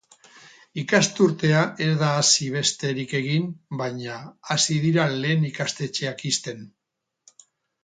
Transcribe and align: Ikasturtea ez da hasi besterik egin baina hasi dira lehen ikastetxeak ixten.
Ikasturtea 0.83 1.65
ez 1.87 1.89
da 1.99 2.07
hasi 2.21 2.47
besterik 2.55 3.13
egin 3.21 3.45
baina 3.83 4.17
hasi 4.55 4.81
dira 4.89 5.07
lehen 5.21 5.47
ikastetxeak 5.53 6.27
ixten. 6.35 6.67